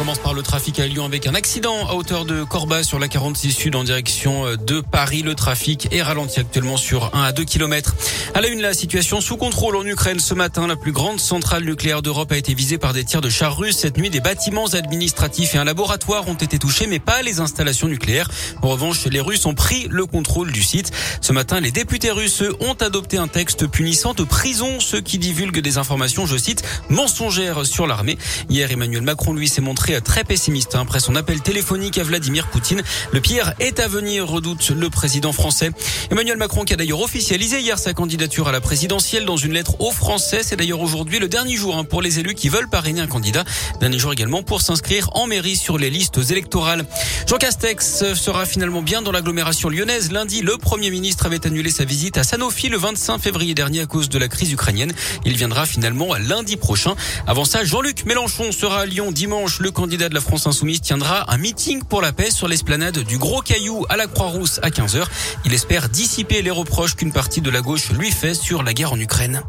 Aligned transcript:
Commence 0.00 0.18
par 0.18 0.32
le 0.32 0.40
trafic 0.40 0.80
à 0.80 0.86
Lyon 0.86 1.04
avec 1.04 1.26
un 1.26 1.34
accident 1.34 1.86
à 1.86 1.92
hauteur 1.92 2.24
de 2.24 2.42
Corba 2.42 2.82
sur 2.82 2.98
la 2.98 3.06
46 3.06 3.52
Sud 3.52 3.76
en 3.76 3.84
direction 3.84 4.46
euh, 4.46 4.56
de 4.56 4.80
Paris. 4.80 5.20
Le 5.20 5.34
trafic 5.34 5.88
est 5.92 6.00
ralenti 6.00 6.40
actuellement 6.40 6.78
sur 6.78 7.14
1 7.14 7.22
à 7.22 7.32
2 7.32 7.44
km. 7.44 7.94
À 8.32 8.40
la 8.40 8.48
une, 8.48 8.62
la 8.62 8.72
situation 8.72 9.20
sous 9.20 9.36
contrôle 9.36 9.76
en 9.76 9.84
Ukraine 9.84 10.18
ce 10.18 10.32
matin. 10.32 10.66
La 10.66 10.76
plus 10.76 10.92
grande 10.92 11.20
centrale 11.20 11.64
nucléaire 11.64 12.00
d'Europe 12.00 12.32
a 12.32 12.38
été 12.38 12.54
visée 12.54 12.78
par 12.78 12.94
des 12.94 13.04
tirs 13.04 13.20
de 13.20 13.28
chars 13.28 13.58
russes. 13.58 13.76
Cette 13.76 13.98
nuit, 13.98 14.08
des 14.08 14.20
bâtiments 14.20 14.68
administratifs 14.68 15.54
et 15.54 15.58
un 15.58 15.64
laboratoire 15.64 16.26
ont 16.28 16.34
été 16.34 16.58
touchés, 16.58 16.86
mais 16.86 16.98
pas 16.98 17.20
les 17.20 17.40
installations 17.40 17.86
nucléaires. 17.86 18.30
En 18.62 18.68
revanche, 18.68 19.04
les 19.04 19.20
Russes 19.20 19.44
ont 19.44 19.54
pris 19.54 19.86
le 19.90 20.06
contrôle 20.06 20.50
du 20.50 20.62
site. 20.62 20.92
Ce 21.20 21.34
matin, 21.34 21.60
les 21.60 21.72
députés 21.72 22.10
russes 22.10 22.42
ont 22.60 22.72
adopté 22.72 23.18
un 23.18 23.28
texte 23.28 23.66
punissant 23.66 24.14
de 24.14 24.24
prison 24.24 24.80
ceux 24.80 25.02
qui 25.02 25.18
divulguent 25.18 25.60
des 25.60 25.76
informations, 25.76 26.24
je 26.24 26.38
cite, 26.38 26.62
mensongères 26.88 27.66
sur 27.66 27.86
l'armée. 27.86 28.16
Hier, 28.48 28.70
Emmanuel 28.70 29.02
Macron, 29.02 29.34
lui, 29.34 29.46
s'est 29.46 29.60
montré 29.60 29.89
très 29.98 30.22
pessimiste 30.22 30.76
hein, 30.76 30.82
après 30.82 31.00
son 31.00 31.16
appel 31.16 31.40
téléphonique 31.40 31.98
à 31.98 32.04
Vladimir 32.04 32.46
Poutine. 32.46 32.82
Le 33.12 33.20
pire 33.20 33.52
est 33.58 33.80
à 33.80 33.88
venir, 33.88 34.28
redoute 34.28 34.70
le 34.70 34.88
président 34.90 35.32
français. 35.32 35.70
Emmanuel 36.10 36.36
Macron 36.36 36.64
qui 36.64 36.72
a 36.72 36.76
d'ailleurs 36.76 37.00
officialisé 37.00 37.60
hier 37.60 37.78
sa 37.78 37.92
candidature 37.92 38.46
à 38.46 38.52
la 38.52 38.60
présidentielle 38.60 39.24
dans 39.24 39.36
une 39.36 39.52
lettre 39.52 39.80
aux 39.80 39.90
Français. 39.90 40.42
C'est 40.44 40.56
d'ailleurs 40.56 40.80
aujourd'hui 40.80 41.18
le 41.18 41.28
dernier 41.28 41.56
jour 41.56 41.76
hein, 41.76 41.84
pour 41.84 42.02
les 42.02 42.20
élus 42.20 42.34
qui 42.34 42.48
veulent 42.48 42.68
parrainer 42.68 43.00
un 43.00 43.08
candidat. 43.08 43.44
Dernier 43.80 43.98
jour 43.98 44.12
également 44.12 44.42
pour 44.42 44.60
s'inscrire 44.60 45.10
en 45.14 45.26
mairie 45.26 45.56
sur 45.56 45.78
les 45.78 45.90
listes 45.90 46.20
électorales. 46.30 46.84
Jean 47.26 47.38
Castex 47.38 48.14
sera 48.14 48.46
finalement 48.46 48.82
bien 48.82 49.02
dans 49.02 49.12
l'agglomération 49.12 49.68
lyonnaise. 49.68 50.12
Lundi, 50.12 50.42
le 50.42 50.56
Premier 50.58 50.90
ministre 50.90 51.26
avait 51.26 51.46
annulé 51.46 51.70
sa 51.70 51.84
visite 51.84 52.18
à 52.18 52.24
Sanofi 52.24 52.68
le 52.68 52.78
25 52.78 53.18
février 53.18 53.54
dernier 53.54 53.80
à 53.80 53.86
cause 53.86 54.08
de 54.08 54.18
la 54.18 54.28
crise 54.28 54.52
ukrainienne. 54.52 54.92
Il 55.24 55.36
viendra 55.36 55.66
finalement 55.66 56.14
lundi 56.14 56.56
prochain. 56.56 56.94
Avant 57.26 57.44
ça, 57.44 57.64
Jean-Luc 57.64 58.04
Mélenchon 58.04 58.52
sera 58.52 58.80
à 58.80 58.86
Lyon 58.86 59.12
dimanche. 59.12 59.60
Le 59.60 59.69
candidat 59.70 60.08
de 60.08 60.14
la 60.14 60.20
France 60.20 60.46
Insoumise 60.46 60.80
tiendra 60.80 61.32
un 61.32 61.38
meeting 61.38 61.82
pour 61.82 62.02
la 62.02 62.12
paix 62.12 62.30
sur 62.30 62.48
l'esplanade 62.48 62.98
du 62.98 63.18
Gros 63.18 63.40
Caillou 63.40 63.84
à 63.88 63.96
la 63.96 64.06
Croix-Rousse 64.06 64.60
à 64.62 64.70
15h. 64.70 65.04
Il 65.44 65.52
espère 65.52 65.88
dissiper 65.88 66.42
les 66.42 66.50
reproches 66.50 66.96
qu'une 66.96 67.12
partie 67.12 67.40
de 67.40 67.50
la 67.50 67.60
gauche 67.60 67.90
lui 67.90 68.10
fait 68.10 68.34
sur 68.34 68.62
la 68.62 68.74
guerre 68.74 68.92
en 68.92 69.00
Ukraine. 69.00 69.42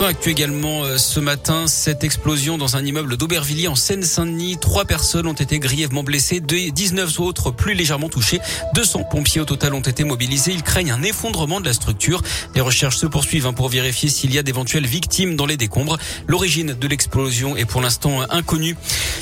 Actu 0.00 0.28
également 0.28 0.84
euh, 0.84 0.98
ce 0.98 1.18
matin, 1.18 1.66
cette 1.66 2.04
explosion 2.04 2.58
dans 2.58 2.76
un 2.76 2.84
immeuble 2.84 3.16
d'Aubervilliers 3.16 3.68
en 3.68 3.74
Seine-Saint-Denis. 3.74 4.58
Trois 4.60 4.84
personnes 4.84 5.26
ont 5.26 5.32
été 5.32 5.58
grièvement 5.58 6.02
blessées, 6.02 6.40
19 6.40 7.20
autres 7.20 7.52
plus 7.52 7.72
légèrement 7.72 8.10
touchées. 8.10 8.38
200 8.74 9.04
pompiers 9.04 9.40
au 9.40 9.46
total 9.46 9.72
ont 9.72 9.80
été 9.80 10.04
mobilisés. 10.04 10.52
Ils 10.52 10.62
craignent 10.62 10.90
un 10.90 11.02
effondrement 11.02 11.58
de 11.58 11.64
la 11.64 11.72
structure. 11.72 12.20
Les 12.54 12.60
recherches 12.60 12.98
se 12.98 13.06
poursuivent 13.06 13.46
hein, 13.46 13.54
pour 13.54 13.70
vérifier 13.70 14.10
s'il 14.10 14.34
y 14.34 14.38
a 14.38 14.42
d'éventuelles 14.42 14.86
victimes 14.86 15.36
dans 15.36 15.46
les 15.46 15.56
décombres. 15.56 15.96
L'origine 16.26 16.74
de 16.78 16.88
l'explosion 16.88 17.56
est 17.56 17.64
pour 17.64 17.80
l'instant 17.80 18.20
inconnue. 18.28 18.76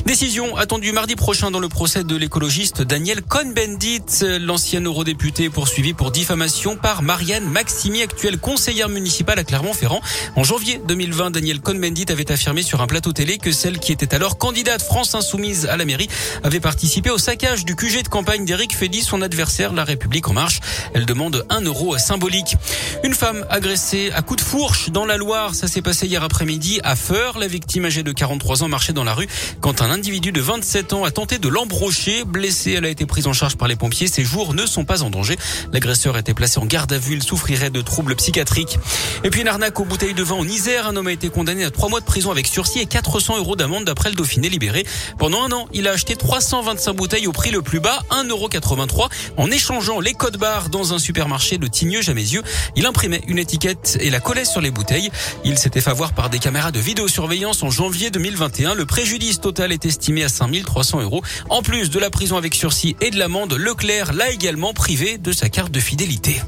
Décision 0.06 0.56
attendue 0.56 0.91
mardi 0.91 1.15
prochain 1.15 1.53
dans 1.53 1.61
le 1.61 1.69
procès 1.69 2.03
de 2.03 2.17
l'écologiste 2.17 2.83
Daniel 2.83 3.23
Cohn-Bendit, 3.23 4.41
l'ancien 4.41 4.81
eurodéputé 4.81 5.48
poursuivi 5.48 5.93
pour 5.93 6.11
diffamation 6.11 6.77
par 6.77 7.03
Marianne 7.03 7.45
Maximi, 7.45 8.03
actuelle 8.03 8.39
conseillère 8.39 8.89
municipale 8.89 9.39
à 9.39 9.45
Clermont-Ferrand. 9.45 10.00
En 10.34 10.43
janvier 10.43 10.62
2020, 10.65 11.33
Daniel 11.33 11.61
Cohn-Bendit 11.61 12.07
avait 12.11 12.31
affirmé 12.31 12.63
sur 12.63 12.83
un 12.83 12.87
plateau 12.87 13.13
télé 13.13 13.39
que 13.39 13.51
celle 13.51 13.81
qui 13.81 13.91
était 13.91 14.15
alors 14.15 14.39
candidate 14.39 14.81
France 14.81 15.15
Insoumise 15.15 15.67
à 15.67 15.77
la 15.77 15.85
mairie 15.85 16.09
avait 16.45 16.61
participé 16.61 17.11
au 17.11 17.19
saccage 17.19 17.65
du 17.65 17.75
QG 17.75 18.05
de 18.05 18.09
campagne 18.09 18.45
d'Éric 18.45 18.77
Fédy, 18.77 19.03
son 19.03 19.23
adversaire 19.23 19.73
La 19.73 19.83
République 19.83 20.29
En 20.29 20.35
Marche. 20.35 20.61
Elle 20.95 21.05
demande 21.05 21.45
un 21.49 21.63
euro 21.63 21.99
symbolique. 21.99 22.57
Une 23.03 23.15
femme 23.15 23.45
agressée 23.51 24.13
à 24.15 24.23
coups 24.23 24.43
de 24.43 24.49
fourche 24.49 24.91
dans 24.91 25.05
la 25.05 25.17
Loire. 25.17 25.55
Ça 25.57 25.67
s'est 25.67 25.83
passé 25.83 26.07
hier 26.07 26.23
après-midi 26.23 26.81
à 26.85 26.95
Feur. 26.95 27.39
La 27.39 27.49
victime 27.49 27.87
âgée 27.87 28.05
de 28.05 28.13
43 28.13 28.63
ans 28.63 28.69
marchait 28.69 28.93
dans 28.93 29.05
la 29.05 29.15
rue 29.15 29.27
quand 29.61 29.83
un 29.83 29.91
individu 29.91 30.31
de 30.31 30.41
27 30.41 30.93
ans 30.93 31.05
a 31.05 31.11
tenté 31.11 31.39
de 31.39 31.49
l'embrocher. 31.49 32.23
Blessée, 32.25 32.73
elle 32.73 32.85
a 32.85 32.89
été 32.89 33.05
prise 33.05 33.27
en 33.27 33.33
charge 33.33 33.57
par 33.57 33.67
les 33.67 33.77
pompiers. 33.77 34.07
Ses 34.07 34.25
jours 34.25 34.55
ne 34.55 34.65
sont 34.67 34.85
pas 34.85 35.03
en 35.03 35.11
danger. 35.11 35.37
L'agresseur 35.72 36.17
était 36.17 36.34
placé 36.34 36.61
en 36.61 36.67
garde 36.67 36.93
à 36.93 36.99
vue. 36.99 37.15
Il 37.15 37.22
souffrirait 37.22 37.71
de 37.71 37.81
troubles 37.81 38.15
psychiatriques. 38.15 38.78
Et 39.25 39.31
puis 39.31 39.41
une 39.41 39.49
arnaque 39.49 39.81
aux 39.81 39.84
bouteilles 39.84 40.15
de 40.15 40.22
vin 40.22 40.37
en 40.37 40.45
un 40.53 40.97
homme 40.97 41.07
a 41.07 41.13
été 41.13 41.31
condamné 41.31 41.65
à 41.65 41.71
trois 41.71 41.89
mois 41.89 42.01
de 42.01 42.05
prison 42.05 42.31
avec 42.31 42.47
sursis 42.47 42.81
et 42.81 42.87
400 42.87 43.39
euros 43.39 43.57
d'amende 43.57 43.85
d'après 43.85 44.11
le 44.11 44.15
Dauphiné 44.15 44.51
libéré. 44.51 44.85
Pendant 45.19 45.43
un 45.45 45.53
an, 45.53 45.67
il 45.73 45.89
a 45.89 45.93
acheté 45.93 46.15
325 46.15 46.93
bouteilles 46.93 47.27
au 47.27 47.33
prix 47.33 47.51
le 47.51 47.63
plus 47.63 47.81
bas, 47.81 48.01
1,83€ 48.11 49.09
en 49.39 49.51
échangeant 49.51 49.99
les 49.99 50.13
codes 50.13 50.37
barres 50.37 50.69
dans 50.69 50.93
un 50.93 50.99
supermarché 50.99 51.57
de 51.57 51.67
Tigneux 51.67 52.03
Jamézieux. 52.03 52.43
Il 52.77 52.85
imprimait 52.85 53.23
une 53.29 53.39
étiquette 53.39 53.97
et 54.01 54.11
la 54.11 54.21
collait 54.21 54.45
sur 54.45 54.61
les 54.61 54.71
bouteilles. 54.71 55.11
Il 55.45 55.57
s'était 55.57 55.81
fait 55.81 55.91
avoir 55.91 56.13
par 56.13 56.29
des 56.29 56.39
caméras 56.39 56.71
de 56.71 56.81
vidéosurveillance 56.81 57.63
en 57.63 57.71
janvier 57.71 58.11
2021. 58.11 58.75
Le 58.75 58.84
préjudice 58.84 59.41
total 59.41 59.73
est 59.73 59.87
estimé 59.87 60.23
à 60.23 60.29
5300 60.29 61.01
euros. 61.01 61.23
En 61.49 61.63
plus 61.63 61.89
de 61.89 61.99
la 61.99 62.11
prison 62.11 62.37
avec 62.37 62.55
sursis 62.55 62.95
et 63.01 63.11
de 63.11 63.19
l'amende, 63.19 63.55
Leclerc 63.55 64.13
l'a 64.13 64.31
également 64.31 64.75
privé 64.75 65.17
de 65.17 65.33
sa 65.33 65.49
carte 65.49 65.73
de 65.73 65.81
fidélité. 65.81 66.43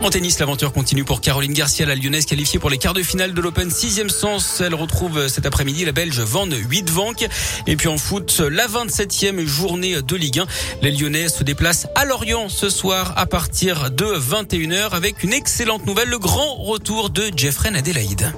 En 0.00 0.10
tennis, 0.10 0.38
l'aventure 0.38 0.72
continue 0.72 1.04
pour 1.04 1.20
Caroline 1.20 1.52
Garcia, 1.52 1.84
la 1.84 1.96
lyonnaise 1.96 2.24
qualifiée 2.24 2.60
pour 2.60 2.70
les 2.70 2.78
quarts 2.78 2.94
de 2.94 3.02
finale 3.02 3.34
de 3.34 3.40
l'Open 3.40 3.68
6e 3.68 4.08
sens. 4.08 4.60
Elle 4.60 4.74
retrouve 4.74 5.26
cet 5.26 5.44
après-midi 5.44 5.84
la 5.84 5.90
Belge 5.90 6.20
Van 6.20 6.46
Huitvank. 6.46 7.26
Et 7.66 7.74
puis 7.74 7.88
en 7.88 7.98
foot, 7.98 8.40
la 8.48 8.68
27e 8.68 9.44
journée 9.44 10.00
de 10.00 10.16
Ligue 10.16 10.38
1. 10.38 10.46
Les 10.82 10.92
Lyonnais 10.92 11.28
se 11.28 11.42
déplacent 11.42 11.88
à 11.96 12.04
Lorient 12.04 12.48
ce 12.48 12.70
soir 12.70 13.12
à 13.16 13.26
partir 13.26 13.90
de 13.90 14.04
21h 14.04 14.90
avec 14.90 15.24
une 15.24 15.32
excellente 15.32 15.84
nouvelle, 15.84 16.10
le 16.10 16.18
grand 16.18 16.54
retour 16.54 17.10
de 17.10 17.24
Jeffrey 17.36 17.70
Adélaïde. 17.74 18.32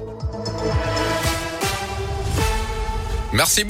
Merci. 3.33 3.59